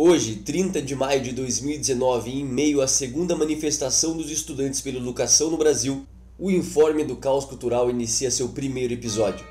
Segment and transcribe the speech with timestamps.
[0.00, 5.50] Hoje, 30 de maio de 2019, em meio à segunda manifestação dos estudantes pela educação
[5.50, 6.06] no Brasil,
[6.38, 9.44] o Informe do Caos Cultural inicia seu primeiro episódio,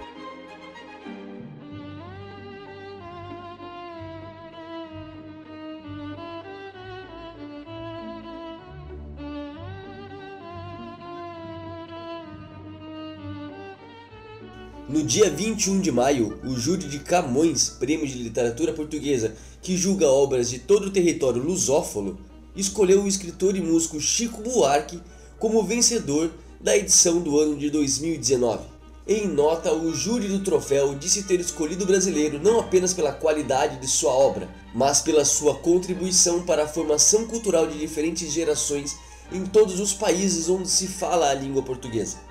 [14.89, 20.07] No dia 21 de maio, o júri de Camões, Prêmio de Literatura Portuguesa, que julga
[20.07, 22.17] obras de todo o território lusófono,
[22.55, 25.01] escolheu o escritor e músico Chico Buarque
[25.37, 26.31] como vencedor
[26.61, 28.63] da edição do ano de 2019.
[29.05, 33.81] Em nota, o júri do troféu disse ter escolhido o brasileiro não apenas pela qualidade
[33.81, 38.95] de sua obra, mas pela sua contribuição para a formação cultural de diferentes gerações
[39.33, 42.25] em todos os países onde se fala a língua portuguesa.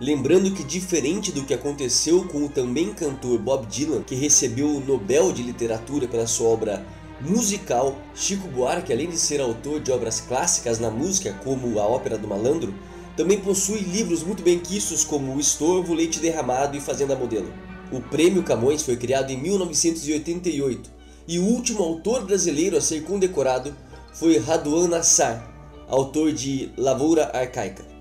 [0.00, 4.80] Lembrando que, diferente do que aconteceu com o também cantor Bob Dylan, que recebeu o
[4.80, 6.86] Nobel de Literatura pela sua obra
[7.20, 12.16] musical, Chico Buarque, além de ser autor de obras clássicas na música, como a Ópera
[12.16, 12.72] do Malandro,
[13.16, 17.52] também possui livros muito bem quistos como O Estorvo, Leite Derramado e Fazenda Modelo.
[17.90, 20.88] O Prêmio Camões foi criado em 1988
[21.26, 23.74] e o último autor brasileiro a ser condecorado
[24.14, 25.44] foi Raduan Nassar,
[25.88, 27.97] autor de Lavoura Arcaica.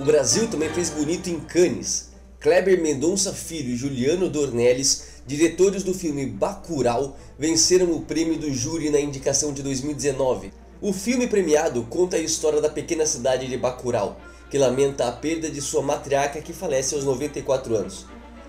[0.00, 2.08] O Brasil também fez bonito em Cannes.
[2.40, 8.88] Kleber Mendonça Filho e Juliano Dornelles, diretores do filme Bacurau, venceram o prêmio do júri
[8.88, 10.54] na indicação de 2019.
[10.80, 15.50] O filme premiado conta a história da pequena cidade de Bacurau, que lamenta a perda
[15.50, 18.06] de sua matriarca que falece aos 94 anos.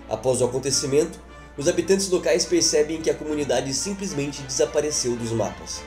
[0.08, 1.20] Após o acontecimento,
[1.58, 5.82] os habitantes locais percebem que a comunidade simplesmente desapareceu dos mapas.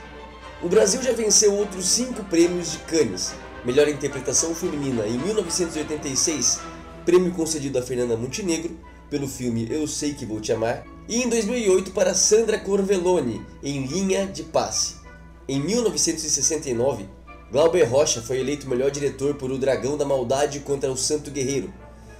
[0.62, 3.34] O Brasil já venceu outros cinco prêmios de Cannes,
[3.66, 6.60] Melhor Interpretação Feminina em 1986,
[7.04, 8.78] prêmio concedido a Fernanda Montenegro
[9.10, 13.88] pelo filme Eu Sei Que Vou Te Amar, e em 2008 para Sandra Corvelloni em
[13.88, 14.98] Linha de Passe.
[15.50, 17.10] Em 1969,
[17.52, 21.74] Glauber Rocha foi eleito melhor diretor por O Dragão da Maldade contra o Santo Guerreiro,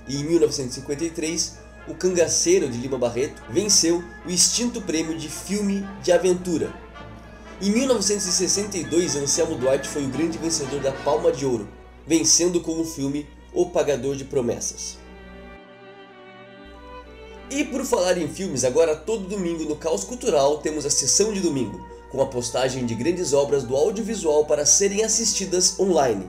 [0.08, 6.12] e em 1953, O Cangaceiro de Lima Barreto venceu o extinto prêmio de filme de
[6.12, 6.85] aventura
[7.62, 11.68] em 1962, Anselmo Duarte foi o grande vencedor da Palma de Ouro,
[12.06, 14.98] vencendo com o filme O Pagador de Promessas.
[17.50, 21.40] E por falar em filmes, agora todo domingo no Caos Cultural temos a sessão de
[21.40, 26.26] domingo, com a postagem de grandes obras do audiovisual para serem assistidas online.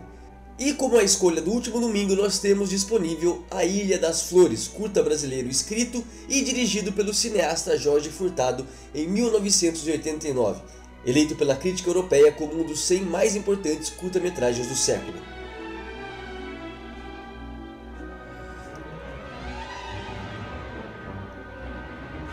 [0.58, 5.03] E como a escolha do último domingo, nós temos disponível A Ilha das Flores, curta
[5.03, 10.62] brasileiro escrito e dirigido pelo cineasta Jorge Furtado em 1989,
[11.05, 15.19] eleito pela crítica europeia como um dos 100 mais importantes curta-metragens do século.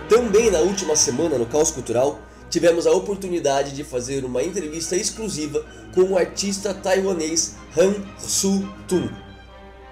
[0.09, 2.19] Também na última semana no Caos Cultural,
[2.50, 5.66] tivemos a oportunidade de fazer uma entrevista exclusiva
[5.96, 9.09] com o artista taiwanês Han Su Tung,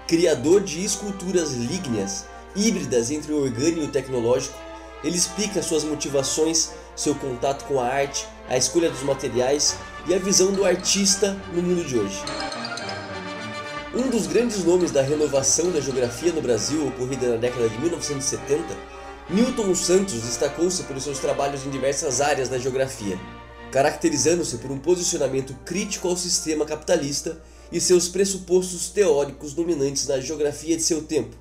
[0.06, 2.24] criador de esculturas lígneas,
[2.54, 4.56] híbridas entre o orgânico e o tecnológico.
[5.02, 9.76] Ele explica suas motivações, seu contato com a arte a escolha dos materiais
[10.06, 12.22] e a visão do artista no mundo de hoje.
[13.94, 18.64] Um dos grandes nomes da renovação da geografia no Brasil, ocorrida na década de 1970,
[19.30, 23.18] Newton Santos destacou-se pelos seus trabalhos em diversas áreas da geografia,
[23.70, 30.76] caracterizando-se por um posicionamento crítico ao sistema capitalista e seus pressupostos teóricos dominantes na geografia
[30.76, 31.36] de seu tempo.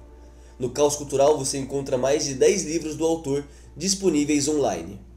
[0.57, 3.43] No Caos Cultural você encontra mais de 10 livros do autor
[3.75, 5.10] disponíveis online.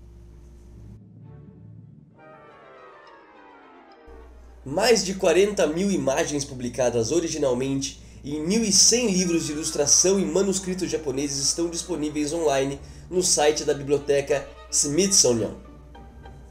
[4.67, 11.44] Mais de 40 mil imagens publicadas originalmente e 1.100 livros de ilustração e manuscritos japoneses
[11.44, 12.81] estão disponíveis online
[13.11, 15.55] no site da biblioteca Smithsonian.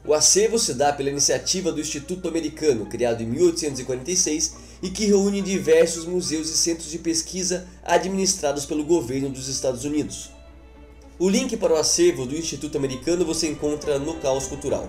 [0.06, 5.42] O acervo se dá pela iniciativa do Instituto Americano, criado em 1846 e que reúne
[5.42, 10.30] diversos museus e centros de pesquisa administrados pelo governo dos Estados Unidos.
[11.18, 14.88] O link para o acervo do Instituto Americano você encontra no Caos Cultural.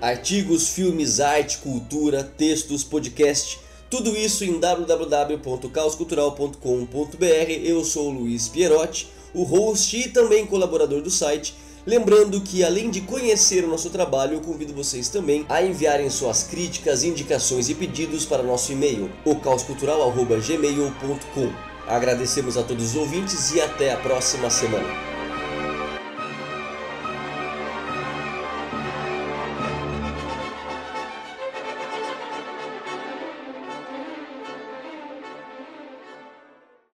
[0.00, 3.58] Artigos, filmes, arte, cultura, textos, podcast,
[3.88, 7.50] tudo isso em www.caoscultural.com.br.
[7.64, 11.54] Eu sou Luiz Pierotti, o host e também colaborador do site.
[11.86, 16.42] Lembrando que além de conhecer o nosso trabalho, eu convido vocês também a enviarem suas
[16.42, 21.52] críticas, indicações e pedidos para nosso e-mail, ocauscultural.gmail.com.
[21.86, 25.15] Agradecemos a todos os ouvintes e até a próxima semana.